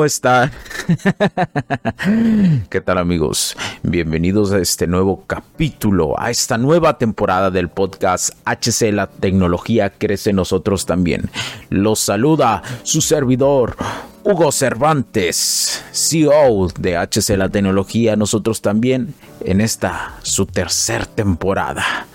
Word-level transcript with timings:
¿Cómo? 0.00 0.08
¿Qué 2.70 2.80
tal 2.80 2.96
amigos? 2.96 3.54
Bienvenidos 3.82 4.50
a 4.50 4.58
este 4.58 4.86
nuevo 4.86 5.24
capítulo, 5.26 6.18
a 6.18 6.30
esta 6.30 6.56
nueva 6.56 6.96
temporada 6.96 7.50
del 7.50 7.68
podcast 7.68 8.30
HC 8.46 8.94
La 8.94 9.08
Tecnología 9.08 9.90
Crece 9.90 10.32
Nosotros 10.32 10.86
también. 10.86 11.28
Los 11.68 12.00
saluda 12.00 12.62
su 12.82 13.02
servidor. 13.02 13.76
Hugo 14.24 14.52
Cervantes, 14.52 15.84
CEO 15.92 16.68
de 16.78 16.96
HC 16.96 17.36
La 17.36 17.50
Tecnología, 17.50 18.16
nosotros 18.16 18.62
también 18.62 19.12
en 19.44 19.60
esta 19.60 20.14
su 20.22 20.46
tercer 20.46 21.04
temporada. 21.04 22.06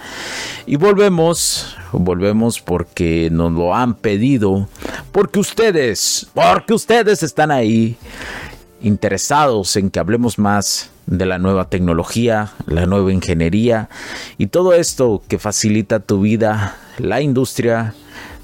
Y 0.66 0.78
volvemos, 0.78 1.78
volvemos 1.92 2.60
porque 2.60 3.30
nos 3.32 3.52
lo 3.52 3.76
han 3.76 3.94
pedido, 3.94 4.68
porque 5.16 5.40
ustedes, 5.40 6.28
porque 6.34 6.74
ustedes 6.74 7.24
están 7.24 7.50
ahí 7.50 7.96
interesados 8.82 9.78
en 9.78 9.90
que 9.90 10.00
hablemos 10.00 10.38
más 10.38 10.90
de 11.06 11.26
la 11.26 11.40
nueva 11.40 11.70
tecnología, 11.70 12.52
la 12.68 12.86
nueva 12.86 13.14
ingeniería 13.14 13.88
y 14.38 14.48
todo 14.48 14.74
esto 14.74 15.24
que 15.30 15.40
facilita 15.40 16.02
tu 16.02 16.20
vida, 16.20 16.76
la 16.98 17.22
industria, 17.22 17.94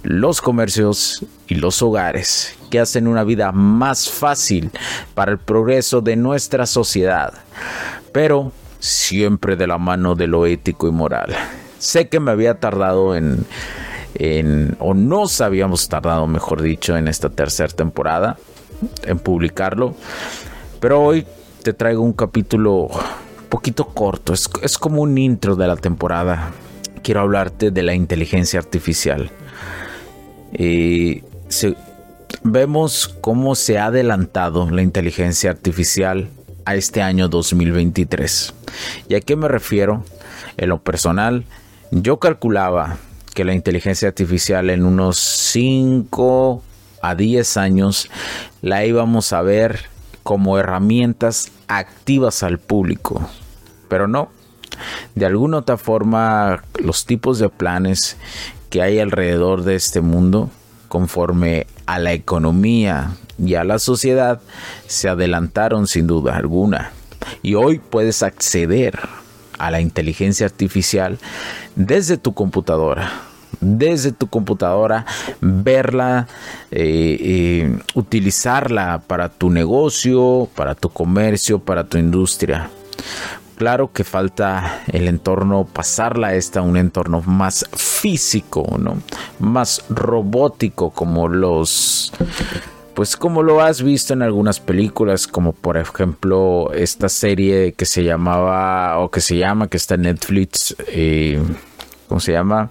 los 0.04 0.40
comercios 0.40 1.26
y 1.50 1.56
los 1.56 1.82
hogares, 1.82 2.56
que 2.70 2.80
hacen 2.80 3.08
una 3.08 3.26
vida 3.26 3.52
más 3.52 4.10
fácil 4.10 4.72
para 5.14 5.34
el 5.34 5.40
progreso 5.40 6.00
de 6.00 6.16
nuestra 6.16 6.66
sociedad, 6.66 7.34
pero 8.14 8.54
siempre 8.80 9.58
de 9.58 9.68
la 9.68 9.78
mano 9.78 10.16
de 10.16 10.28
lo 10.28 10.46
ético 10.46 10.88
y 10.88 10.92
moral. 10.92 11.36
Sé 11.80 12.08
que 12.08 12.22
me 12.22 12.32
había 12.32 12.62
tardado 12.62 13.14
en, 13.18 13.46
en 14.16 14.76
o 14.80 14.94
nos 14.94 15.42
habíamos 15.42 15.88
tardado, 15.90 16.28
mejor 16.28 16.62
dicho, 16.62 16.98
en 16.98 17.08
esta 17.08 17.30
tercera 17.30 17.74
temporada 17.74 18.38
en 19.04 19.20
publicarlo. 19.20 19.96
Pero 20.80 21.02
hoy 21.02 21.26
te 21.64 21.74
traigo 21.74 22.02
un 22.02 22.14
capítulo 22.14 22.90
poquito 23.50 23.88
corto, 23.88 24.34
es, 24.34 24.50
es 24.62 24.78
como 24.78 25.02
un 25.02 25.18
intro 25.18 25.56
de 25.56 25.68
la 25.68 25.76
temporada. 25.76 26.52
Quiero 27.04 27.22
hablarte 27.22 27.72
de 27.72 27.84
la 27.84 27.94
inteligencia 27.94 28.60
artificial. 28.60 29.32
Y 30.54 31.24
vemos 32.44 33.16
cómo 33.22 33.56
se 33.56 33.78
ha 33.78 33.86
adelantado 33.86 34.70
la 34.70 34.82
inteligencia 34.82 35.52
artificial 35.52 36.30
a 36.66 36.76
este 36.76 37.02
año 37.02 37.28
2023. 37.28 38.54
¿Y 39.10 39.16
a 39.16 39.22
qué 39.22 39.36
me 39.36 39.48
refiero? 39.48 40.04
En 40.58 40.70
lo 40.70 40.82
personal, 40.82 41.46
yo 41.92 42.20
calculaba 42.20 42.98
que 43.34 43.46
la 43.46 43.54
inteligencia 43.54 44.08
artificial 44.08 44.70
en 44.70 44.86
unos 44.86 45.18
5 45.18 46.64
a 47.02 47.16
10 47.16 47.58
años 47.58 48.10
la 48.62 48.86
íbamos 48.86 49.34
a 49.34 49.42
ver 49.42 49.86
como 50.24 50.58
herramientas 50.58 51.52
activas 51.68 52.44
al 52.44 52.60
público. 52.60 53.28
Pero 53.88 54.08
no. 54.08 54.30
De 55.16 55.26
alguna 55.26 55.58
otra 55.58 55.78
forma, 55.78 56.64
los 56.80 57.06
tipos 57.06 57.40
de 57.40 57.50
planes 57.50 58.18
que 58.70 58.82
hay 58.82 59.00
alrededor 59.00 59.64
de 59.64 59.76
este 59.76 60.02
mundo, 60.02 60.50
conforme 60.88 61.68
a 61.86 62.00
la 62.00 62.14
economía 62.14 63.12
y 63.38 63.56
a 63.56 63.64
la 63.64 63.80
sociedad, 63.80 64.42
se 64.88 65.10
adelantaron 65.10 65.88
sin 65.88 66.08
duda 66.08 66.38
alguna. 66.38 66.92
Y 67.42 67.56
hoy 67.56 67.80
puedes 67.80 68.24
acceder 68.24 69.00
a 69.58 69.72
la 69.72 69.82
inteligencia 69.82 70.46
artificial 70.46 71.20
desde 71.76 72.18
tu 72.18 72.34
computadora. 72.34 73.12
Desde 73.60 74.12
tu 74.12 74.28
computadora, 74.28 75.06
verla, 75.40 76.28
eh, 76.72 77.18
eh, 77.20 77.80
utilizarla 77.94 79.04
para 79.06 79.30
tu 79.30 79.50
negocio, 79.50 80.50
para 80.56 80.74
tu 80.74 80.90
comercio, 80.90 81.60
para 81.60 81.84
tu 81.84 81.98
industria. 81.98 82.70
Claro 83.58 83.92
que 83.94 84.04
falta 84.04 84.82
el 84.88 85.08
entorno, 85.08 85.68
pasarla 85.72 86.28
a 86.28 86.34
esta 86.34 86.64
un 86.64 86.78
entorno 86.78 87.22
más 87.22 87.68
físico, 87.76 88.78
¿no? 88.80 88.98
Más 89.38 89.84
robótico, 89.90 90.90
como 90.90 91.28
los 91.28 92.12
pues 93.02 93.18
como 93.18 93.42
lo 93.42 93.62
has 93.62 93.82
visto 93.82 94.14
en 94.14 94.22
algunas 94.22 94.60
películas, 94.60 95.26
como 95.26 95.54
por 95.54 95.76
ejemplo 95.76 96.72
esta 96.72 97.10
serie 97.10 97.74
que 97.74 97.88
se 97.88 98.04
llamaba, 98.04 99.00
o 99.00 99.10
que 99.10 99.22
se 99.22 99.38
llama, 99.38 99.68
que 99.68 99.78
está 99.78 99.96
en 99.96 100.04
Netflix, 100.04 100.76
eh, 100.88 101.42
¿cómo 102.08 102.20
se 102.20 102.34
llama? 102.34 102.70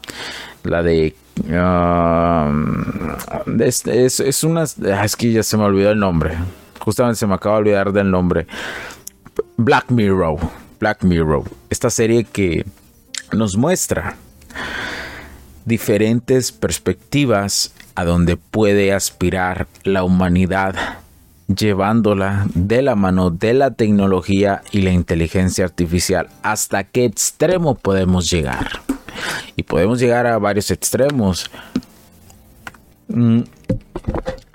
La 0.63 0.85
de... 0.85 1.17
Um, 1.49 3.61
es, 3.61 4.21
es, 4.21 4.45
una... 4.45 4.67
Ah, 4.95 5.05
es 5.05 5.17
que 5.17 5.33
ya 5.33 5.43
se 5.43 5.57
me 5.57 5.65
olvidó 5.65 5.91
el 5.91 5.99
nombre. 5.99 6.39
Justamente 6.79 7.19
se 7.19 7.27
me 7.27 7.35
acaba 7.35 7.57
de 7.57 7.63
olvidar 7.63 7.93
del 7.93 8.09
nombre. 8.09 8.47
Black 9.57 9.91
Mirror. 9.91 10.39
Black 10.79 11.03
Mirror. 11.03 11.43
Esta 11.71 11.91
serie 11.91 12.23
que 12.23 12.65
nos 13.33 13.57
muestra 13.57 14.15
diferentes 15.65 16.53
perspectivas 16.53 17.75
a 18.01 18.37
puede 18.37 18.93
aspirar 18.93 19.67
la 19.85 20.05
humanidad, 20.05 20.75
llevándola 21.55 22.47
de 22.55 22.81
la 22.81 22.95
mano 22.95 23.31
de 23.31 23.53
la 23.53 23.73
tecnología 23.73 24.63
y 24.73 24.81
la 24.83 24.91
inteligencia 24.91 25.65
artificial. 25.65 26.29
¿Hasta 26.43 26.85
qué 26.85 27.05
extremo 27.05 27.75
podemos 27.75 28.31
llegar? 28.31 28.81
Y 29.55 29.65
podemos 29.65 29.99
llegar 30.01 30.27
a 30.27 30.39
varios 30.39 30.71
extremos. 30.71 31.51
Mm, 33.09 33.41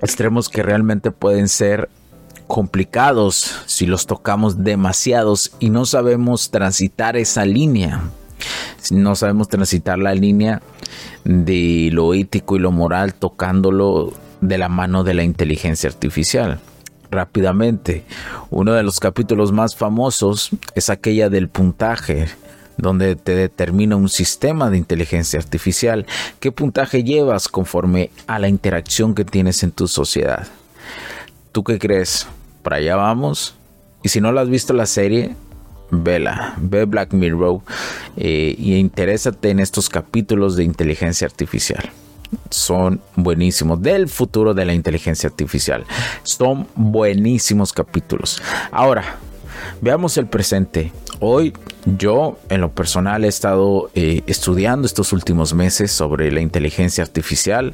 extremos 0.01 0.49
que 0.49 0.63
realmente 0.63 1.11
pueden 1.11 1.47
ser 1.47 1.89
complicados 2.47 3.63
si 3.67 3.85
los 3.85 4.07
tocamos 4.07 4.63
demasiados 4.63 5.51
y 5.59 5.69
no 5.69 5.85
sabemos 5.85 6.49
transitar 6.49 7.15
esa 7.15 7.45
línea. 7.45 8.01
No 8.91 9.15
sabemos 9.15 9.49
transitar 9.49 9.99
la 9.99 10.13
línea 10.13 10.61
de 11.23 11.89
lo 11.91 12.13
ético 12.13 12.55
y 12.55 12.59
lo 12.59 12.71
moral 12.71 13.13
tocándolo 13.13 14.13
de 14.41 14.57
la 14.57 14.69
mano 14.69 15.03
de 15.03 15.13
la 15.13 15.23
inteligencia 15.23 15.89
artificial. 15.89 16.59
Rápidamente, 17.11 18.03
uno 18.49 18.73
de 18.73 18.83
los 18.83 18.99
capítulos 18.99 19.51
más 19.51 19.75
famosos 19.75 20.49
es 20.73 20.89
aquella 20.89 21.29
del 21.29 21.49
puntaje, 21.49 22.27
donde 22.77 23.15
te 23.15 23.35
determina 23.35 23.95
un 23.95 24.09
sistema 24.09 24.69
de 24.69 24.77
inteligencia 24.77 25.39
artificial 25.39 26.05
qué 26.39 26.51
puntaje 26.51 27.03
llevas 27.03 27.47
conforme 27.47 28.11
a 28.27 28.39
la 28.39 28.49
interacción 28.49 29.15
que 29.15 29.23
tienes 29.23 29.63
en 29.63 29.71
tu 29.71 29.87
sociedad. 29.87 30.47
¿Tú 31.51 31.63
qué 31.63 31.79
crees? 31.79 32.27
¿Para 32.63 32.77
allá 32.77 32.95
vamos? 32.95 33.55
Y 34.03 34.09
si 34.09 34.19
no 34.19 34.31
lo 34.31 34.41
has 34.41 34.49
visto 34.49 34.73
la 34.73 34.85
serie, 34.85 35.35
vela, 35.91 36.53
ve 36.57 36.85
Black 36.85 37.13
Mirror 37.13 37.61
eh, 38.17 38.55
y 38.57 38.75
interésate 38.75 39.49
en 39.49 39.59
estos 39.59 39.89
capítulos 39.89 40.55
de 40.55 40.63
inteligencia 40.63 41.27
artificial. 41.27 41.89
Son 42.49 43.01
buenísimos 43.15 43.81
del 43.81 44.09
futuro 44.09 44.53
de 44.53 44.65
la 44.65 44.73
inteligencia 44.73 45.29
artificial. 45.29 45.85
Son 46.23 46.67
buenísimos 46.75 47.71
capítulos. 47.71 48.41
Ahora, 48.71 49.17
veamos 49.81 50.17
el 50.17 50.27
presente. 50.27 50.91
Hoy 51.19 51.53
yo 51.85 52.37
en 52.49 52.61
lo 52.61 52.71
personal 52.71 53.23
he 53.23 53.27
estado 53.27 53.89
eh, 53.95 54.21
estudiando 54.27 54.85
estos 54.85 55.13
últimos 55.13 55.53
meses 55.53 55.91
sobre 55.91 56.31
la 56.31 56.41
inteligencia 56.41 57.03
artificial 57.03 57.73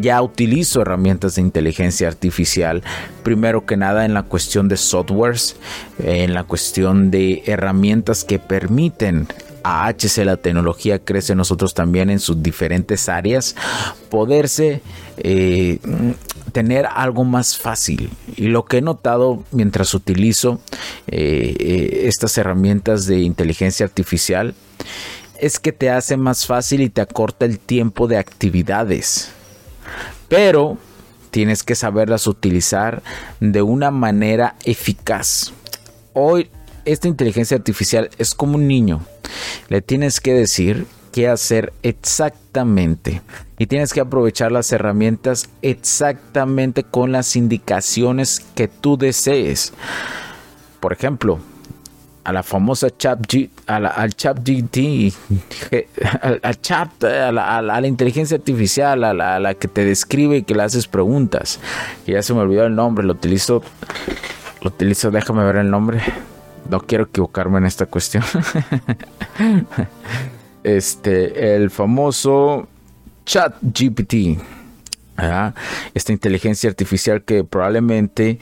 ya 0.00 0.22
utilizo 0.22 0.82
herramientas 0.82 1.36
de 1.36 1.42
inteligencia 1.42 2.08
artificial, 2.08 2.82
primero 3.22 3.66
que 3.66 3.76
nada 3.76 4.04
en 4.04 4.14
la 4.14 4.22
cuestión 4.22 4.68
de 4.68 4.76
softwares, 4.76 5.56
en 6.02 6.34
la 6.34 6.44
cuestión 6.44 7.10
de 7.10 7.42
herramientas 7.46 8.24
que 8.24 8.38
permiten 8.38 9.28
a 9.68 9.88
HC 9.88 10.24
la 10.24 10.36
tecnología 10.36 11.00
crece 11.00 11.34
nosotros 11.34 11.74
también 11.74 12.08
en 12.08 12.20
sus 12.20 12.40
diferentes 12.40 13.08
áreas, 13.08 13.56
poderse 14.10 14.80
eh, 15.16 15.80
tener 16.52 16.86
algo 16.86 17.24
más 17.24 17.58
fácil. 17.58 18.10
Y 18.36 18.46
lo 18.46 18.64
que 18.64 18.78
he 18.78 18.80
notado 18.80 19.42
mientras 19.50 19.92
utilizo 19.92 20.60
eh, 21.08 21.56
eh, 21.58 22.02
estas 22.04 22.38
herramientas 22.38 23.06
de 23.06 23.20
inteligencia 23.20 23.84
artificial 23.84 24.54
es 25.40 25.58
que 25.58 25.72
te 25.72 25.90
hace 25.90 26.16
más 26.16 26.46
fácil 26.46 26.80
y 26.80 26.88
te 26.88 27.00
acorta 27.00 27.44
el 27.44 27.58
tiempo 27.58 28.06
de 28.06 28.18
actividades. 28.18 29.32
Pero 30.28 30.78
tienes 31.30 31.62
que 31.62 31.74
saberlas 31.74 32.26
utilizar 32.26 33.02
de 33.40 33.62
una 33.62 33.90
manera 33.90 34.56
eficaz. 34.64 35.52
Hoy 36.12 36.50
esta 36.84 37.08
inteligencia 37.08 37.56
artificial 37.56 38.10
es 38.18 38.34
como 38.34 38.56
un 38.56 38.66
niño. 38.66 39.00
Le 39.68 39.82
tienes 39.82 40.20
que 40.20 40.32
decir 40.32 40.86
qué 41.12 41.28
hacer 41.28 41.72
exactamente 41.82 43.22
y 43.58 43.66
tienes 43.66 43.92
que 43.92 44.00
aprovechar 44.00 44.52
las 44.52 44.70
herramientas 44.72 45.48
exactamente 45.62 46.84
con 46.84 47.12
las 47.12 47.36
indicaciones 47.36 48.44
que 48.54 48.68
tú 48.68 48.96
desees. 48.96 49.72
Por 50.80 50.92
ejemplo, 50.92 51.40
a 52.26 52.32
la 52.32 52.42
famosa 52.42 52.90
chat 52.90 53.20
al 53.68 54.14
chat 54.16 54.38
GT, 54.42 55.14
al, 56.42 56.60
chat, 56.60 57.04
a 57.04 57.30
la, 57.30 57.86
inteligencia 57.86 58.36
artificial, 58.36 59.04
a 59.04 59.38
la, 59.38 59.54
que 59.54 59.68
te 59.68 59.84
describe 59.84 60.38
y 60.38 60.42
que 60.42 60.56
le 60.56 60.64
haces 60.64 60.88
preguntas. 60.88 61.60
Que 62.04 62.12
ya 62.12 62.22
se 62.22 62.34
me 62.34 62.40
olvidó 62.40 62.66
el 62.66 62.74
nombre, 62.74 63.06
lo 63.06 63.12
utilizo, 63.12 63.62
lo 64.60 64.70
utilizo, 64.70 65.12
déjame 65.12 65.44
ver 65.44 65.56
el 65.56 65.70
nombre. 65.70 66.00
No 66.68 66.80
quiero 66.80 67.04
equivocarme 67.04 67.58
en 67.58 67.66
esta 67.66 67.86
cuestión. 67.86 68.24
este, 70.64 71.54
el 71.54 71.70
famoso 71.70 72.66
chat 73.24 73.54
GPT. 73.62 74.40
Esta 75.94 76.12
inteligencia 76.12 76.68
artificial 76.68 77.22
que 77.22 77.44
probablemente 77.44 78.40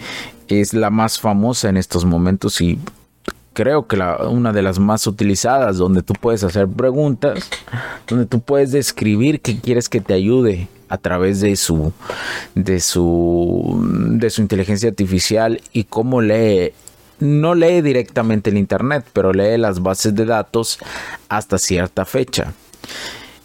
es 0.48 0.72
la 0.72 0.88
más 0.88 1.20
famosa 1.20 1.68
en 1.68 1.76
estos 1.76 2.06
momentos 2.06 2.62
y 2.62 2.78
creo 3.54 3.86
que 3.86 3.96
una 4.28 4.52
de 4.52 4.62
las 4.62 4.78
más 4.78 5.06
utilizadas, 5.06 5.78
donde 5.78 6.02
tú 6.02 6.12
puedes 6.12 6.44
hacer 6.44 6.68
preguntas, 6.68 7.48
donde 8.06 8.26
tú 8.26 8.40
puedes 8.40 8.72
describir 8.72 9.40
qué 9.40 9.58
quieres 9.58 9.88
que 9.88 10.00
te 10.00 10.12
ayude 10.12 10.68
a 10.88 10.98
través 10.98 11.40
de 11.40 11.56
su 11.56 11.92
de 12.54 12.80
su 12.80 13.80
de 14.18 14.28
su 14.28 14.42
inteligencia 14.42 14.90
artificial 14.90 15.62
y 15.72 15.84
cómo 15.84 16.20
lee 16.20 16.72
no 17.20 17.54
lee 17.54 17.80
directamente 17.80 18.50
el 18.50 18.58
internet, 18.58 19.06
pero 19.12 19.32
lee 19.32 19.56
las 19.56 19.80
bases 19.80 20.14
de 20.14 20.26
datos 20.26 20.78
hasta 21.28 21.58
cierta 21.58 22.04
fecha. 22.04 22.52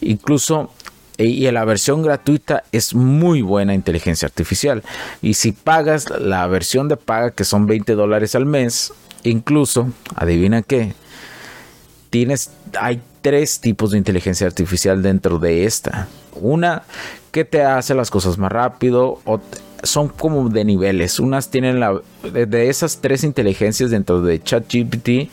Incluso 0.02 0.72
y 1.18 1.48
en 1.48 1.56
la 1.56 1.66
versión 1.66 2.02
gratuita 2.02 2.64
es 2.72 2.96
muy 2.96 3.42
buena 3.42 3.74
inteligencia 3.74 4.26
artificial. 4.26 4.84
Y 5.22 5.34
si 5.34 5.52
pagas 5.52 6.10
la 6.10 6.48
versión 6.48 6.88
de 6.88 6.96
paga, 6.96 7.32
que 7.32 7.44
son 7.44 7.68
20 7.68 7.94
dólares 7.96 8.36
al 8.36 8.46
mes, 8.46 8.94
Incluso, 9.24 9.90
adivina 10.16 10.62
qué, 10.62 10.94
tienes, 12.10 12.52
hay 12.80 13.02
tres 13.22 13.60
tipos 13.60 13.92
de 13.92 13.98
inteligencia 13.98 14.48
artificial 14.48 15.02
dentro 15.02 15.40
de 15.40 15.66
esta. 15.66 16.08
Una 16.40 16.84
que 17.32 17.46
te 17.46 17.64
hace 17.64 17.94
las 17.94 18.10
cosas 18.10 18.38
más 18.38 18.52
rápido, 18.52 19.20
o 19.26 19.40
son 19.84 20.10
como 20.10 20.50
de 20.50 20.66
niveles. 20.66 21.20
Unas 21.20 21.50
tienen 21.50 21.80
la, 21.80 22.00
de 22.24 22.70
esas 22.70 23.00
tres 23.02 23.24
inteligencias 23.24 23.90
dentro 23.90 24.22
de 24.22 24.42
ChatGPT. 24.42 25.30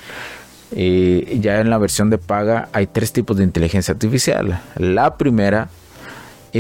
Eh, 0.73 1.39
ya 1.41 1.61
en 1.61 1.71
la 1.71 1.79
versión 1.79 2.11
de 2.11 2.19
paga 2.19 2.69
hay 2.73 2.89
tres 2.89 3.13
tipos 3.13 3.37
de 3.37 3.45
inteligencia 3.45 3.93
artificial. 3.93 4.61
La 4.77 5.17
primera 5.17 5.69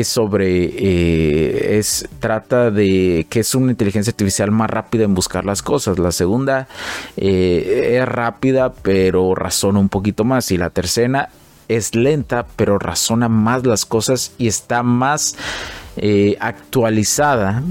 es 0.01 0.09
sobre, 0.09 0.65
eh, 0.65 1.79
es, 1.79 2.09
trata 2.21 2.71
de 2.71 3.27
que 3.31 3.41
es 3.41 3.55
una 3.55 3.73
inteligencia 3.73 4.11
artificial 4.11 4.51
más 4.51 4.69
rápida 4.69 5.05
en 5.05 5.15
buscar 5.15 5.45
las 5.45 5.63
cosas. 5.63 5.99
La 5.99 6.13
segunda 6.13 6.69
eh, 7.17 7.99
es 8.01 8.09
rápida, 8.09 8.73
pero 8.73 9.35
razona 9.35 9.79
un 9.79 9.89
poquito 9.89 10.25
más. 10.25 10.51
Y 10.51 10.59
la 10.59 10.71
tercera 10.71 11.31
es 11.69 11.95
lenta, 11.95 12.47
pero 12.57 12.79
razona 12.79 13.29
más 13.29 13.65
las 13.67 13.85
cosas 13.87 14.33
y 14.39 14.49
está 14.49 14.83
más 14.83 15.37
eh, 15.97 16.37
actualizada 16.41 17.63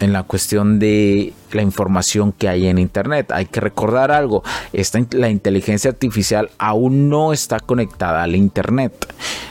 en 0.00 0.12
la 0.12 0.22
cuestión 0.22 0.78
de 0.78 1.32
la 1.52 1.62
información 1.62 2.32
que 2.32 2.48
hay 2.48 2.66
en 2.66 2.78
internet. 2.78 3.30
Hay 3.32 3.46
que 3.46 3.60
recordar 3.60 4.10
algo, 4.10 4.42
esta, 4.72 5.00
la 5.12 5.28
inteligencia 5.28 5.90
artificial 5.90 6.50
aún 6.58 7.08
no 7.08 7.32
está 7.32 7.60
conectada 7.60 8.22
al 8.22 8.36
internet 8.36 9.06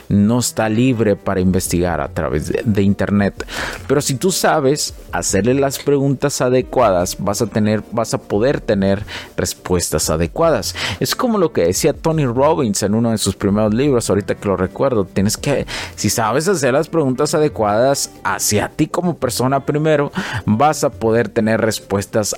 no 0.10 0.40
está 0.40 0.70
libre 0.70 1.16
para 1.16 1.40
investigar 1.40 2.02
a 2.02 2.08
través 2.10 2.52
de, 2.64 2.82
internet. 2.82 3.46
Pero 3.88 4.02
si 4.02 4.16
tú 4.16 4.32
sabes 4.32 4.94
hacerle 5.12 5.54
las 5.54 5.80
preguntas 5.80 6.40
adecuadas, 6.42 7.18
vas 7.20 7.42
a 7.42 7.48
tener, 7.48 7.84
vas 7.92 8.14
a 8.14 8.18
poder 8.18 8.62
tener 8.62 9.04
respuestas 9.36 10.10
adecuadas. 10.10 10.76
Es 11.00 11.16
como 11.16 11.38
lo 11.38 11.52
que 11.52 11.66
decía 11.66 11.94
Tony 11.94 12.26
Robbins 12.26 12.84
en 12.84 12.96
uno 12.96 13.12
de 13.12 13.18
sus 13.18 13.36
primeros 13.36 13.74
libros, 13.74 14.10
ahorita 14.10 14.36
que 14.36 14.48
lo 14.48 14.56
recuerdo. 14.56 15.06
Tienes 15.06 15.36
que, 15.38 15.66
si 15.96 16.10
sabes 16.10 16.48
hacer 16.48 16.74
las 16.74 16.88
preguntas 16.88 17.34
adecuadas 17.34 18.12
hacia 18.24 18.70
ti 18.70 18.88
como 18.88 19.18
persona 19.18 19.66
primero, 19.66 20.12
vas 20.46 20.84
a 20.84 20.90
poder 20.90 21.30
tener 21.30 21.60
respuestas 21.60 21.87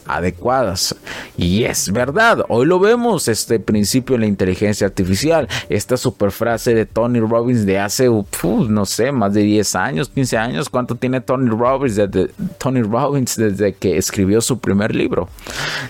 adecuadas. 0.05 0.95
Y 1.37 1.63
es 1.63 1.91
verdad, 1.91 2.45
hoy 2.49 2.65
lo 2.65 2.79
vemos, 2.79 3.27
este 3.27 3.59
principio 3.59 4.15
en 4.15 4.21
la 4.21 4.27
inteligencia 4.27 4.87
artificial, 4.87 5.47
esta 5.69 5.97
super 5.97 6.31
frase 6.31 6.73
de 6.73 6.85
Tony 6.85 7.19
Robbins 7.19 7.65
de 7.65 7.79
hace, 7.79 8.09
no 8.09 8.85
sé, 8.85 9.11
más 9.11 9.33
de 9.33 9.41
10 9.41 9.75
años, 9.75 10.09
15 10.09 10.37
años. 10.37 10.69
¿Cuánto 10.69 10.95
tiene 10.95 11.21
Tony 11.21 11.49
Robbins 11.49 11.95
desde, 11.95 12.29
Tony 12.57 12.81
Robbins 12.81 13.35
desde 13.35 13.73
que 13.73 13.97
escribió 13.97 14.41
su 14.41 14.59
primer 14.59 14.95
libro? 14.95 15.29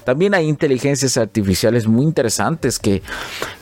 También 0.03 0.33
hay 0.33 0.47
inteligencias 0.47 1.17
artificiales 1.17 1.87
muy 1.87 2.03
interesantes 2.03 2.79
que, 2.79 3.01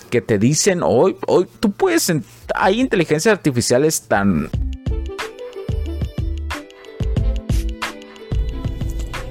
que 0.09 0.21
te 0.21 0.37
dicen 0.37 0.81
hoy, 0.83 1.15
hoy 1.27 1.47
tú 1.59 1.71
puedes, 1.71 2.11
hay 2.55 2.79
inteligencias 2.79 3.33
artificiales 3.33 4.01
tan... 4.01 4.49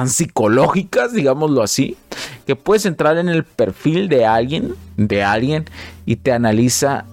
Tan 0.00 0.08
psicológicas, 0.08 1.12
digámoslo 1.12 1.62
así, 1.62 1.94
que 2.46 2.56
puedes 2.56 2.86
entrar 2.86 3.18
en 3.18 3.28
el 3.28 3.44
perfil 3.44 4.08
de 4.08 4.24
alguien, 4.24 4.74
de 4.96 5.22
alguien, 5.22 5.66
y 6.06 6.16
te 6.16 6.32
analiza 6.32 7.04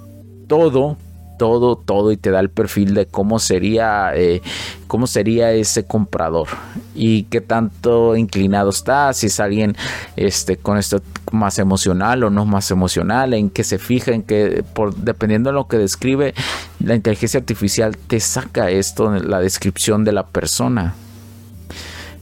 todo 0.47 0.95
todo, 1.37 1.75
todo 1.75 2.11
y 2.11 2.17
te 2.17 2.31
da 2.31 2.39
el 2.39 2.49
perfil 2.49 2.95
de 2.95 3.05
cómo 3.05 3.37
sería, 3.37 4.11
eh, 4.15 4.41
cómo 4.87 5.05
sería 5.05 5.51
ese 5.51 5.85
comprador 5.85 6.47
y 6.95 7.23
qué 7.23 7.41
tanto 7.41 8.15
inclinado 8.15 8.71
está, 8.71 9.13
si 9.13 9.27
es 9.27 9.39
alguien 9.39 9.75
este, 10.15 10.57
con 10.57 10.79
esto 10.79 10.99
más 11.31 11.59
emocional 11.59 12.23
o 12.23 12.31
no 12.31 12.45
más 12.45 12.71
emocional, 12.71 13.35
en 13.35 13.51
qué 13.51 13.63
se 13.63 13.77
fija, 13.77 14.13
en 14.13 14.23
que 14.23 14.63
por, 14.73 14.95
dependiendo 14.95 15.51
de 15.51 15.53
lo 15.53 15.67
que 15.67 15.77
describe, 15.77 16.33
la 16.79 16.95
inteligencia 16.95 17.39
artificial 17.39 17.95
te 17.95 18.19
saca 18.19 18.71
esto, 18.71 19.11
la 19.11 19.39
descripción 19.39 20.05
de 20.05 20.13
la 20.13 20.25
persona 20.25 20.95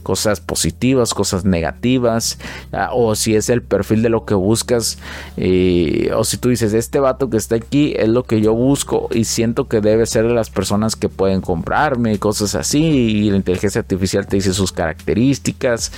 cosas 0.06 0.38
positivas, 0.38 1.14
cosas 1.14 1.44
negativas, 1.44 2.38
ah, 2.72 2.90
o 2.92 3.16
si 3.16 3.34
es 3.34 3.50
el 3.50 3.60
perfil 3.60 4.02
de 4.02 4.08
lo 4.08 4.24
que 4.24 4.34
buscas, 4.34 4.98
eh, 5.36 6.12
o 6.14 6.22
si 6.22 6.36
tú 6.36 6.50
dices, 6.50 6.74
este 6.74 7.00
vato 7.00 7.28
que 7.28 7.36
está 7.36 7.56
aquí 7.56 7.92
es 7.96 8.06
lo 8.06 8.22
que 8.22 8.40
yo 8.40 8.54
busco 8.54 9.08
y 9.12 9.24
siento 9.24 9.66
que 9.66 9.80
debe 9.80 10.06
ser 10.06 10.28
de 10.28 10.32
las 10.32 10.48
personas 10.48 10.94
que 10.94 11.08
pueden 11.08 11.40
comprarme, 11.40 12.20
cosas 12.20 12.54
así, 12.54 12.84
y 12.84 13.30
la 13.30 13.36
inteligencia 13.38 13.80
artificial 13.80 14.28
te 14.28 14.36
dice 14.36 14.54
sus 14.54 14.70
características. 14.70 15.90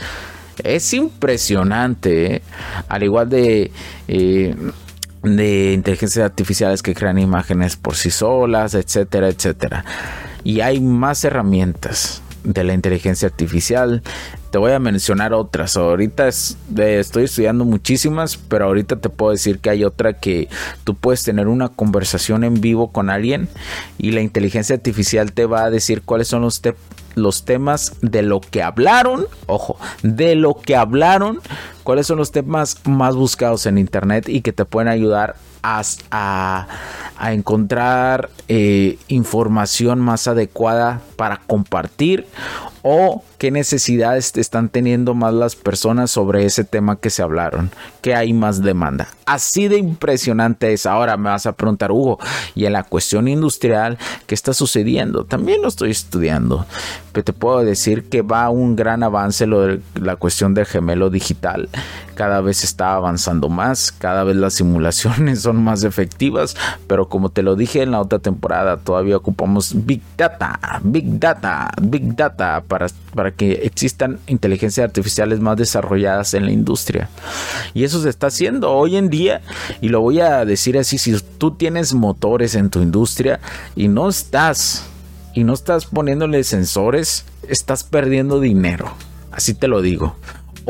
Es 0.64 0.94
impresionante, 0.94 2.36
¿eh? 2.36 2.42
al 2.88 3.02
igual 3.02 3.28
de... 3.28 3.70
Eh, 4.08 4.56
de 5.20 5.72
inteligencias 5.72 6.24
artificiales 6.24 6.80
que 6.80 6.94
crean 6.94 7.18
imágenes 7.18 7.76
por 7.76 7.96
sí 7.96 8.08
solas, 8.08 8.74
etcétera, 8.74 9.28
etcétera. 9.28 9.84
Y 10.44 10.60
hay 10.60 10.80
más 10.80 11.24
herramientas 11.24 12.22
de 12.44 12.64
la 12.64 12.74
inteligencia 12.74 13.28
artificial. 13.28 14.02
Te 14.50 14.58
voy 14.58 14.72
a 14.72 14.78
mencionar 14.78 15.32
otras. 15.32 15.76
Ahorita 15.76 16.28
estoy 16.28 17.24
estudiando 17.24 17.64
muchísimas, 17.64 18.36
pero 18.36 18.66
ahorita 18.66 18.96
te 18.96 19.08
puedo 19.08 19.32
decir 19.32 19.58
que 19.58 19.70
hay 19.70 19.84
otra 19.84 20.14
que 20.14 20.48
tú 20.84 20.94
puedes 20.94 21.22
tener 21.22 21.48
una 21.48 21.68
conversación 21.68 22.44
en 22.44 22.60
vivo 22.60 22.90
con 22.90 23.10
alguien 23.10 23.48
y 23.98 24.12
la 24.12 24.20
inteligencia 24.20 24.76
artificial 24.76 25.32
te 25.32 25.46
va 25.46 25.64
a 25.64 25.70
decir 25.70 26.02
cuáles 26.02 26.28
son 26.28 26.42
los, 26.42 26.62
los 27.14 27.44
temas 27.44 27.96
de 28.00 28.22
lo 28.22 28.40
que 28.40 28.62
hablaron. 28.62 29.26
Ojo, 29.46 29.78
de 30.02 30.34
lo 30.34 30.54
que 30.54 30.76
hablaron. 30.76 31.40
Cuáles 31.82 32.06
son 32.06 32.18
los 32.18 32.32
temas 32.32 32.78
más 32.84 33.16
buscados 33.16 33.66
en 33.66 33.78
internet 33.78 34.28
y 34.28 34.40
que 34.40 34.52
te 34.52 34.64
pueden 34.64 34.88
ayudar 34.88 35.36
a, 35.62 36.66
encontrar 37.20 38.30
eh, 38.48 38.98
información 39.08 40.00
más 40.00 40.28
adecuada 40.28 41.00
para 41.16 41.38
compartir 41.46 42.26
o 42.82 43.22
qué 43.38 43.50
necesidades 43.50 44.36
están 44.36 44.68
teniendo 44.68 45.14
más 45.14 45.34
las 45.34 45.56
personas 45.56 46.10
sobre 46.10 46.44
ese 46.44 46.64
tema 46.64 46.96
que 46.96 47.10
se 47.10 47.22
hablaron, 47.22 47.70
que 48.00 48.14
hay 48.14 48.32
más 48.32 48.62
demanda. 48.62 49.08
Así 49.26 49.68
de 49.68 49.76
impresionante 49.78 50.72
es. 50.72 50.86
Ahora 50.86 51.16
me 51.16 51.30
vas 51.30 51.46
a 51.46 51.52
preguntar, 51.52 51.92
Hugo, 51.92 52.18
y 52.54 52.64
en 52.64 52.72
la 52.72 52.82
cuestión 52.82 53.28
industrial, 53.28 53.98
¿qué 54.26 54.34
está 54.34 54.54
sucediendo? 54.54 55.24
También 55.24 55.62
lo 55.62 55.68
estoy 55.68 55.90
estudiando, 55.90 56.66
pero 57.12 57.24
te 57.24 57.32
puedo 57.32 57.62
decir 57.64 58.08
que 58.08 58.22
va 58.22 58.48
un 58.50 58.74
gran 58.74 59.02
avance 59.02 59.46
la 59.46 60.16
cuestión 60.16 60.54
del 60.54 60.66
gemelo 60.66 61.10
digital. 61.10 61.68
Cada 62.14 62.40
vez 62.40 62.64
está 62.64 62.94
avanzando 62.94 63.48
más, 63.48 63.92
cada 63.92 64.24
vez 64.24 64.36
las 64.36 64.54
simulaciones 64.54 65.42
son 65.48 65.64
más 65.64 65.82
efectivas, 65.82 66.54
pero 66.86 67.08
como 67.08 67.30
te 67.30 67.42
lo 67.42 67.56
dije 67.56 67.80
en 67.80 67.92
la 67.92 68.02
otra 68.02 68.18
temporada, 68.18 68.76
todavía 68.76 69.16
ocupamos 69.16 69.72
Big 69.86 70.02
Data, 70.14 70.60
Big 70.82 71.18
Data, 71.18 71.70
Big 71.80 72.14
Data 72.14 72.62
para, 72.68 72.88
para 73.14 73.30
que 73.30 73.52
existan 73.62 74.18
inteligencias 74.26 74.84
artificiales 74.84 75.40
más 75.40 75.56
desarrolladas 75.56 76.34
en 76.34 76.44
la 76.44 76.52
industria. 76.52 77.08
Y 77.72 77.84
eso 77.84 78.02
se 78.02 78.10
está 78.10 78.26
haciendo 78.26 78.70
hoy 78.72 78.96
en 78.96 79.08
día, 79.08 79.40
y 79.80 79.88
lo 79.88 80.02
voy 80.02 80.20
a 80.20 80.44
decir 80.44 80.76
así, 80.76 80.98
si 80.98 81.18
tú 81.38 81.52
tienes 81.52 81.94
motores 81.94 82.54
en 82.54 82.68
tu 82.68 82.82
industria 82.82 83.40
y 83.74 83.88
no 83.88 84.10
estás, 84.10 84.84
y 85.32 85.44
no 85.44 85.54
estás 85.54 85.86
poniéndole 85.86 86.44
sensores, 86.44 87.24
estás 87.48 87.84
perdiendo 87.84 88.38
dinero. 88.38 88.92
Así 89.32 89.54
te 89.54 89.66
lo 89.66 89.80
digo. 89.80 90.14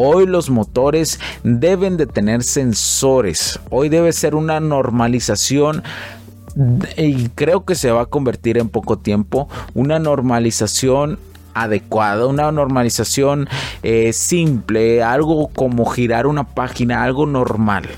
Hoy 0.01 0.27
los 0.27 0.49
motores 0.49 1.19
deben 1.43 1.97
de 1.97 2.07
tener 2.07 2.45
sensores. 2.45 3.59
Hoy 3.69 3.89
debe 3.89 4.13
ser 4.13 4.37
una 4.37 4.61
normalización 4.61 5.83
y 6.97 7.31
creo 7.31 7.65
que 7.65 7.75
se 7.75 7.91
va 7.91 8.03
a 8.03 8.07
convertir 8.07 8.59
en 8.59 8.69
poco 8.69 8.99
tiempo 8.99 9.49
una 9.75 9.99
normalización 9.99 11.19
adecuada, 11.53 12.27
una 12.29 12.53
normalización 12.53 13.49
eh, 13.83 14.13
simple, 14.13 15.03
algo 15.03 15.49
como 15.49 15.85
girar 15.87 16.29
una 16.29 16.45
página, 16.45 17.03
algo 17.03 17.27
normal 17.27 17.89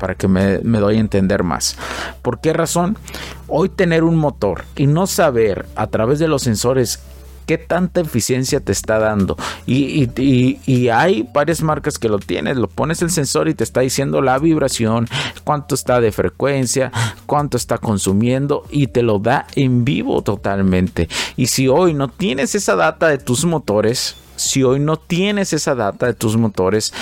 para 0.00 0.16
que 0.16 0.26
me, 0.26 0.58
me, 0.64 0.80
doy 0.80 0.96
a 0.96 1.00
entender 1.00 1.44
más. 1.44 1.76
¿Por 2.22 2.40
qué 2.40 2.54
razón? 2.54 2.98
Hoy 3.46 3.68
tener 3.68 4.02
un 4.02 4.16
motor 4.16 4.64
y 4.74 4.88
no 4.88 5.06
saber 5.06 5.66
a 5.76 5.86
través 5.86 6.18
de 6.18 6.26
los 6.26 6.42
sensores 6.42 6.98
qué 7.46 7.58
tanta 7.58 8.00
eficiencia 8.00 8.60
te 8.60 8.72
está 8.72 8.98
dando. 8.98 9.36
Y, 9.66 10.08
y, 10.16 10.88
hay 10.88 11.28
varias 11.32 11.62
marcas 11.62 11.98
que 11.98 12.08
lo 12.08 12.18
tienes, 12.18 12.56
lo 12.56 12.68
pones 12.68 13.02
el 13.02 13.10
sensor 13.10 13.48
y 13.48 13.54
te 13.54 13.64
está 13.64 13.80
diciendo 13.80 14.20
la 14.20 14.38
vibración, 14.38 15.08
cuánto 15.44 15.74
está 15.74 16.00
de 16.00 16.12
frecuencia, 16.12 16.92
cuánto 17.26 17.56
está 17.56 17.78
consumiendo 17.78 18.64
y 18.70 18.88
te 18.88 19.02
lo 19.02 19.18
da 19.18 19.46
en 19.54 19.84
vivo 19.84 20.22
totalmente. 20.22 21.08
Y 21.36 21.46
si 21.46 21.68
hoy 21.68 21.94
no 21.94 22.08
tienes 22.08 22.54
esa 22.54 22.76
data 22.76 23.08
de 23.08 23.18
tus 23.18 23.44
motores, 23.44 24.16
si 24.36 24.62
hoy 24.62 24.78
no 24.78 24.96
tienes 24.98 25.52
esa 25.52 25.74
data 25.74 26.06
de 26.06 26.14
tus 26.14 26.36
motores, 26.36 26.92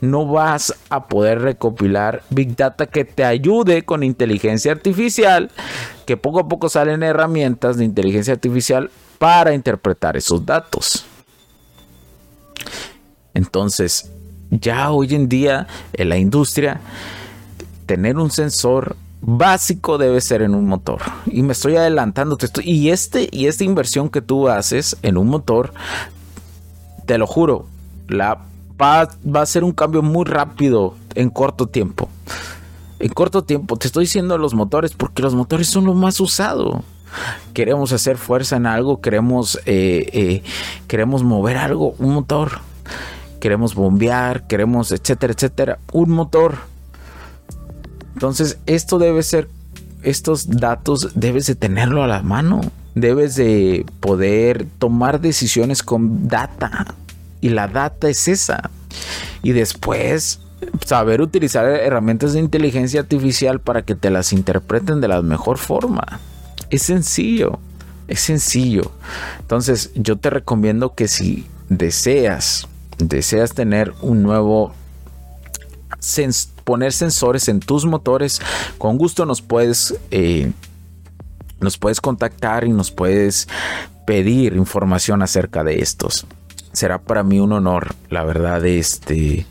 no 0.00 0.26
vas 0.26 0.74
a 0.90 1.06
poder 1.08 1.40
recopilar 1.40 2.22
Big 2.30 2.54
Data 2.54 2.86
que 2.86 3.04
te 3.04 3.24
ayude 3.24 3.84
con 3.84 4.02
inteligencia 4.02 4.72
artificial, 4.72 5.50
que 6.04 6.16
poco 6.16 6.40
a 6.40 6.48
poco 6.48 6.68
salen 6.68 7.02
herramientas 7.02 7.76
de 7.76 7.84
inteligencia 7.84 8.34
artificial 8.34 8.90
para 9.18 9.54
interpretar 9.54 10.16
esos 10.16 10.44
datos. 10.44 11.04
Entonces, 13.34 14.10
ya 14.50 14.90
hoy 14.90 15.14
en 15.14 15.28
día 15.28 15.66
en 15.92 16.08
la 16.08 16.18
industria, 16.18 16.80
tener 17.86 18.18
un 18.18 18.30
sensor 18.30 18.96
básico 19.20 19.96
debe 19.98 20.20
ser 20.20 20.42
en 20.42 20.54
un 20.54 20.66
motor. 20.66 21.00
Y 21.26 21.42
me 21.42 21.52
estoy 21.52 21.76
adelantando. 21.76 22.36
y, 22.62 22.90
este, 22.90 23.28
y 23.30 23.46
esta 23.46 23.64
inversión 23.64 24.10
que 24.10 24.20
tú 24.20 24.48
haces 24.48 24.96
en 25.02 25.16
un 25.16 25.28
motor, 25.28 25.72
te 27.06 27.16
lo 27.18 27.26
juro, 27.26 27.66
la, 28.08 28.42
va 28.80 29.08
a 29.34 29.46
ser 29.46 29.64
un 29.64 29.72
cambio 29.72 30.02
muy 30.02 30.24
rápido 30.24 30.94
en 31.14 31.30
corto 31.30 31.66
tiempo. 31.66 32.08
En 33.02 33.10
corto 33.10 33.44
tiempo, 33.44 33.76
te 33.76 33.88
estoy 33.88 34.04
diciendo 34.04 34.38
los 34.38 34.54
motores 34.54 34.92
porque 34.94 35.22
los 35.22 35.34
motores 35.34 35.66
son 35.66 35.84
lo 35.84 35.92
más 35.94 36.18
usado 36.20 36.82
queremos 37.52 37.92
hacer 37.92 38.16
fuerza 38.16 38.56
en 38.56 38.66
algo, 38.66 39.00
queremos, 39.00 39.58
eh, 39.66 40.08
eh, 40.12 40.42
queremos 40.88 41.22
mover 41.22 41.56
algo, 41.56 41.94
un 41.98 42.14
motor, 42.14 42.60
queremos 43.40 43.74
bombear, 43.74 44.46
queremos, 44.46 44.92
etcétera, 44.92 45.32
etcétera, 45.32 45.78
un 45.92 46.10
motor. 46.10 46.56
Entonces, 48.14 48.58
esto 48.66 48.98
debe 48.98 49.22
ser, 49.22 49.48
estos 50.02 50.48
datos 50.48 51.10
debes 51.14 51.46
de 51.46 51.54
tenerlo 51.54 52.02
a 52.02 52.06
la 52.06 52.22
mano, 52.22 52.60
debes 52.94 53.36
de 53.36 53.86
poder 54.00 54.66
tomar 54.78 55.20
decisiones 55.20 55.82
con 55.82 56.28
data. 56.28 56.94
Y 57.40 57.48
la 57.48 57.66
data 57.66 58.08
es 58.08 58.28
esa. 58.28 58.70
Y 59.42 59.50
después 59.50 60.41
saber 60.84 61.20
utilizar 61.20 61.64
herramientas 61.66 62.32
de 62.32 62.40
inteligencia 62.40 63.00
artificial 63.00 63.60
para 63.60 63.82
que 63.82 63.94
te 63.94 64.10
las 64.10 64.32
interpreten 64.32 65.00
de 65.00 65.08
la 65.08 65.22
mejor 65.22 65.58
forma. 65.58 66.20
Es 66.70 66.82
sencillo, 66.82 67.58
es 68.08 68.20
sencillo. 68.20 68.92
Entonces 69.40 69.90
yo 69.94 70.16
te 70.16 70.30
recomiendo 70.30 70.94
que 70.94 71.08
si 71.08 71.46
deseas, 71.68 72.68
deseas 72.98 73.54
tener 73.54 73.92
un 74.00 74.22
nuevo 74.22 74.74
poner 76.64 76.92
sensores 76.92 77.48
en 77.48 77.60
tus 77.60 77.84
motores, 77.84 78.40
con 78.78 78.98
gusto 78.98 79.24
nos 79.24 79.40
puedes 79.40 79.94
eh, 80.10 80.50
nos 81.60 81.78
puedes 81.78 82.00
contactar 82.00 82.64
y 82.64 82.70
nos 82.70 82.90
puedes 82.90 83.46
pedir 84.04 84.54
información 84.54 85.22
acerca 85.22 85.62
de 85.62 85.80
estos 85.80 86.26
será 86.72 86.98
para 86.98 87.22
mí 87.22 87.38
un 87.38 87.52
honor, 87.52 87.94
la 88.10 88.24
verdad, 88.24 88.64
este, 88.66 89.46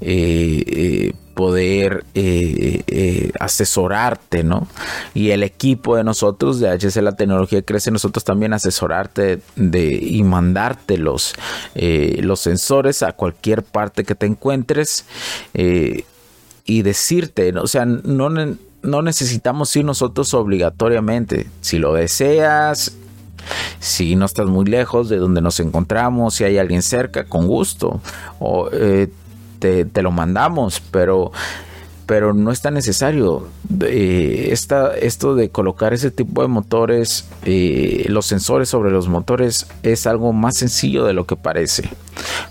eh, 0.00 0.64
eh, 0.66 1.12
poder 1.34 2.04
eh, 2.14 3.32
asesorarte, 3.40 4.44
¿no? 4.44 4.68
Y 5.14 5.30
el 5.30 5.42
equipo 5.42 5.96
de 5.96 6.04
nosotros 6.04 6.60
de 6.60 6.68
HC 6.68 7.02
La 7.02 7.16
Tecnología 7.16 7.62
Crece, 7.62 7.90
nosotros 7.90 8.24
también 8.24 8.52
asesorarte 8.52 9.40
y 9.56 10.22
mandarte 10.22 10.98
los, 10.98 11.34
los 11.74 12.40
sensores 12.40 13.02
a 13.02 13.12
cualquier 13.12 13.62
parte 13.62 14.04
que 14.04 14.14
te 14.14 14.26
encuentres 14.26 15.06
y 15.54 16.82
decirte, 16.82 17.52
o 17.58 17.66
sea, 17.66 17.86
no, 17.86 18.28
no 18.82 19.02
necesitamos 19.02 19.74
ir 19.74 19.86
nosotros 19.86 20.34
obligatoriamente. 20.34 21.46
Si 21.62 21.78
lo 21.78 21.94
deseas, 21.94 22.92
Si 23.80 24.16
no 24.16 24.26
estás 24.26 24.46
muy 24.46 24.64
lejos 24.64 25.08
de 25.08 25.16
donde 25.16 25.40
nos 25.40 25.60
encontramos, 25.60 26.34
si 26.34 26.44
hay 26.44 26.58
alguien 26.58 26.82
cerca, 26.82 27.24
con 27.24 27.46
gusto. 27.46 28.00
O 28.38 28.68
eh, 28.72 29.08
te, 29.58 30.02
lo 30.02 30.10
mandamos, 30.10 30.80
pero 30.90 31.32
pero 32.04 32.34
no 32.34 32.50
es 32.50 32.60
tan 32.60 32.74
necesario. 32.74 33.48
Eh, 33.80 34.50
esto 34.52 35.34
de 35.34 35.48
colocar 35.50 35.94
ese 35.94 36.10
tipo 36.10 36.42
de 36.42 36.48
motores, 36.48 37.26
eh, 37.44 38.04
los 38.08 38.26
sensores 38.26 38.68
sobre 38.68 38.90
los 38.90 39.08
motores, 39.08 39.66
es 39.82 40.06
algo 40.06 40.32
más 40.32 40.56
sencillo 40.56 41.04
de 41.04 41.14
lo 41.14 41.26
que 41.26 41.36
parece. 41.36 41.88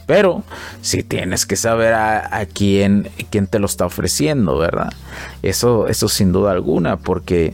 Pero 0.07 0.43
si 0.81 1.03
tienes 1.03 1.45
que 1.45 1.57
saber 1.57 1.93
a, 1.93 2.45
quién, 2.51 3.09
quién, 3.29 3.45
te 3.45 3.59
lo 3.59 3.67
está 3.67 3.85
ofreciendo, 3.85 4.57
¿verdad? 4.57 4.91
Eso, 5.43 5.87
eso 5.87 6.07
sin 6.07 6.31
duda 6.31 6.51
alguna, 6.51 6.97
porque 6.97 7.53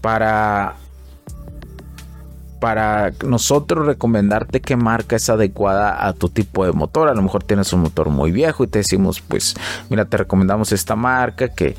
para 0.00 0.76
para 2.64 3.12
nosotros 3.22 3.84
recomendarte 3.84 4.62
qué 4.62 4.74
marca 4.74 5.16
es 5.16 5.28
adecuada 5.28 6.06
a 6.06 6.14
tu 6.14 6.30
tipo 6.30 6.64
de 6.64 6.72
motor. 6.72 7.10
A 7.10 7.14
lo 7.14 7.20
mejor 7.20 7.44
tienes 7.44 7.70
un 7.74 7.82
motor 7.82 8.08
muy 8.08 8.32
viejo 8.32 8.64
y 8.64 8.68
te 8.68 8.78
decimos, 8.78 9.20
pues, 9.20 9.54
mira, 9.90 10.06
te 10.06 10.16
recomendamos 10.16 10.72
esta 10.72 10.96
marca 10.96 11.48
que, 11.48 11.76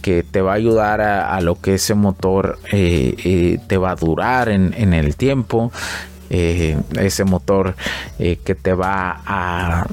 que 0.00 0.22
te 0.22 0.40
va 0.40 0.52
a 0.52 0.54
ayudar 0.54 1.02
a, 1.02 1.38
lo 1.42 1.60
que 1.60 1.74
ese 1.74 1.92
motor 1.94 2.58
eh, 2.72 3.14
eh, 3.22 3.58
te 3.66 3.76
va 3.76 3.90
a 3.90 3.94
durar 3.94 4.48
en, 4.48 4.94
el 4.94 5.16
tiempo. 5.16 5.70
Eh, 6.30 6.80
ese 6.98 7.24
motor 7.24 7.74
que 8.16 8.54
te 8.54 8.72
va 8.72 9.20
a 9.26 9.86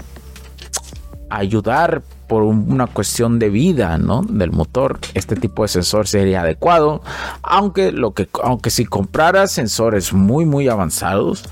ayudar 1.30 2.02
por 2.30 2.44
una 2.44 2.86
cuestión 2.86 3.40
de 3.40 3.50
vida, 3.50 3.98
¿no? 3.98 4.22
Del 4.22 4.52
motor, 4.52 5.00
este 5.16 5.36
tipo 5.36 5.64
de 5.64 5.68
sensor 5.68 6.08
sería 6.08 6.42
adecuado. 6.42 7.02
Aunque 7.42 7.92
lo 7.92 8.14
que, 8.14 8.30
aunque 8.44 8.70
si 8.70 8.86
compraras 8.86 9.52
sensores 9.52 10.14
muy 10.14 10.46
muy 10.46 10.70
avanzados, 10.70 11.44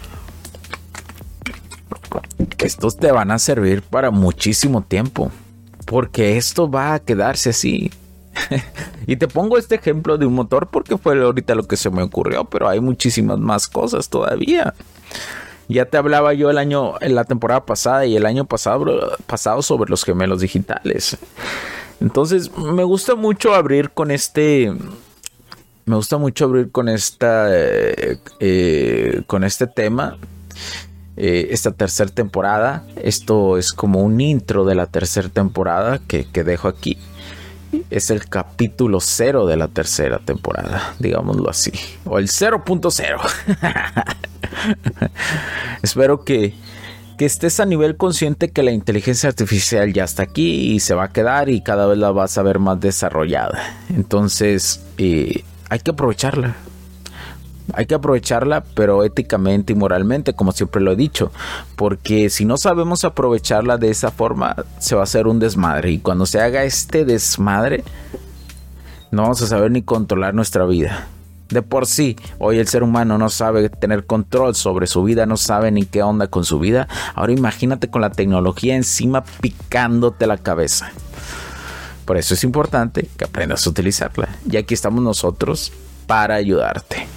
estos 2.60 2.96
te 2.98 3.12
van 3.12 3.32
a 3.32 3.40
servir 3.40 3.82
para 3.82 4.12
muchísimo 4.12 4.84
tiempo, 4.84 5.32
porque 5.86 6.38
esto 6.38 6.70
va 6.70 6.94
a 6.94 7.00
quedarse 7.00 7.50
así. 7.50 7.92
y 9.08 9.16
te 9.16 9.28
pongo 9.28 9.58
este 9.58 9.76
ejemplo 9.76 10.20
de 10.20 10.28
un 10.28 10.36
motor 10.36 10.68
porque 10.68 10.96
fue 10.96 11.20
ahorita 11.20 11.56
lo 11.56 11.64
que 11.64 11.76
se 11.76 11.90
me 11.90 12.04
ocurrió, 12.04 12.46
pero 12.46 12.70
hay 12.70 12.80
muchísimas 12.80 13.40
más 13.40 13.68
cosas 13.68 14.10
todavía. 14.10 14.76
Ya 15.70 15.86
te 15.86 15.98
hablaba 15.98 16.34
yo 16.34 16.50
el 16.50 16.58
año, 16.58 16.94
en 17.02 17.16
la 17.16 17.26
temporada 17.26 17.66
pasada 17.66 18.06
y 18.06 18.16
el 18.16 18.26
año 18.26 18.46
pasado, 18.46 18.86
pasado 19.26 19.62
sobre 19.62 19.90
los 19.90 20.04
gemelos 20.04 20.42
digitales. 20.42 21.18
Entonces, 22.00 22.56
me 22.58 22.84
gusta 22.84 23.16
mucho 23.16 23.54
abrir 23.54 23.92
con 23.92 24.12
este. 24.12 24.74
Me 25.86 25.96
gusta 25.96 26.18
mucho 26.18 26.46
abrir 26.46 26.72
con 26.72 26.88
esta. 26.90 27.48
Eh, 27.52 28.20
eh, 28.40 29.24
con 29.28 29.44
este 29.44 29.68
tema. 29.68 30.18
Eh, 31.18 31.48
esta 31.52 31.72
tercera 31.72 32.12
temporada. 32.12 32.86
Esto 33.02 33.58
es 33.58 33.74
como 33.74 34.02
un 34.02 34.22
intro 34.22 34.64
de 34.64 34.76
la 34.76 34.86
tercera 34.86 35.28
temporada 35.30 36.00
que, 36.08 36.26
que 36.32 36.44
dejo 36.44 36.68
aquí 36.68 36.98
es 37.90 38.10
el 38.10 38.28
capítulo 38.28 39.00
cero 39.00 39.46
de 39.46 39.58
la 39.58 39.68
tercera 39.68 40.20
temporada, 40.20 40.94
digámoslo 41.00 41.50
así, 41.50 41.72
o 42.06 42.20
el 42.20 42.28
0.0. 42.28 43.20
Espero 45.82 46.24
que, 46.24 46.54
que 47.18 47.26
estés 47.26 47.60
a 47.60 47.66
nivel 47.66 47.98
consciente 47.98 48.52
que 48.52 48.64
la 48.64 48.72
inteligencia 48.72 49.30
artificial 49.30 49.94
ya 49.94 50.04
está 50.04 50.24
aquí 50.24 50.74
y 50.74 50.80
se 50.80 50.94
va 50.94 51.06
a 51.06 51.12
quedar 51.14 51.50
y 51.50 51.62
cada 51.62 51.88
vez 51.88 51.98
la 51.98 52.12
vas 52.12 52.38
a 52.38 52.44
ver 52.44 52.60
más 52.60 52.80
desarrollada. 52.80 53.78
Entonces, 53.90 54.82
eh, 54.98 55.44
hay 55.70 55.80
que 55.80 55.92
aprovecharla. 55.92 56.56
Hay 57.74 57.86
que 57.86 57.96
aprovecharla, 57.96 58.64
pero 58.74 59.04
éticamente 59.04 59.74
y 59.74 59.76
moralmente, 59.76 60.34
como 60.34 60.52
siempre 60.52 60.82
lo 60.82 60.92
he 60.92 60.96
dicho, 60.96 61.32
porque 61.76 62.30
si 62.30 62.46
no 62.46 62.58
sabemos 62.58 63.04
aprovecharla 63.04 63.78
de 63.78 63.90
esa 63.90 64.12
forma, 64.12 64.56
se 64.80 64.96
va 64.96 65.02
a 65.02 65.04
hacer 65.04 65.28
un 65.28 65.40
desmadre. 65.40 65.92
Y 65.92 66.00
cuando 66.00 66.26
se 66.26 66.40
haga 66.40 66.64
este 66.64 67.06
desmadre, 67.06 67.84
no 69.12 69.24
vamos 69.24 69.42
a 69.42 69.48
saber 69.48 69.72
ni 69.72 69.82
controlar 69.82 70.34
nuestra 70.34 70.66
vida. 70.66 71.08
De 71.50 71.62
por 71.62 71.86
sí, 71.86 72.18
hoy 72.40 72.60
el 72.60 72.68
ser 72.68 72.84
humano 72.84 73.18
no 73.18 73.30
sabe 73.30 73.70
tener 73.70 74.06
control 74.06 74.54
sobre 74.54 74.86
su 74.86 75.04
vida, 75.04 75.26
no 75.26 75.38
sabe 75.38 75.72
ni 75.72 75.86
qué 75.86 76.04
onda 76.04 76.28
con 76.28 76.44
su 76.44 76.60
vida. 76.60 76.90
Ahora 77.16 77.32
imagínate 77.32 77.90
con 77.90 78.02
la 78.02 78.12
tecnología 78.12 78.76
encima 78.76 79.24
picándote 79.24 80.28
la 80.28 80.38
cabeza. 80.38 80.92
Por 82.04 82.18
eso 82.18 82.34
es 82.34 82.44
importante 82.44 83.10
que 83.18 83.26
aprendas 83.26 83.66
a 83.66 83.70
utilizarla. 83.70 84.30
Y 84.50 84.58
aquí 84.58 84.74
estamos 84.74 85.02
nosotros 85.02 85.72
para 86.06 86.36
ayudarte. 86.36 87.08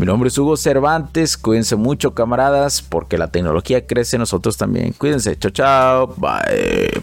Mi 0.00 0.06
nombre 0.06 0.28
es 0.28 0.38
Hugo 0.38 0.56
Cervantes. 0.56 1.36
Cuídense 1.36 1.76
mucho, 1.76 2.14
camaradas, 2.14 2.80
porque 2.80 3.18
la 3.18 3.30
tecnología 3.30 3.86
crece 3.86 4.16
nosotros 4.16 4.56
también. 4.56 4.94
Cuídense. 4.94 5.38
Chao, 5.38 5.50
chao. 5.50 6.14
Bye. 6.16 7.02